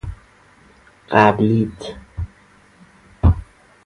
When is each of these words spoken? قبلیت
قبلیت 1.09 1.95